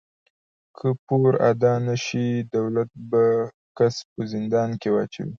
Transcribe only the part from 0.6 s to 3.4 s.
که پور ادا نهشو، دولت به